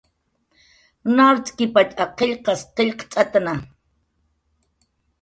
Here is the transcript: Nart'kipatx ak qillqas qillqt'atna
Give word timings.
Nart'kipatx 1.15 1.95
ak 2.03 2.11
qillqas 2.17 2.61
qillqt'atna 2.75 3.53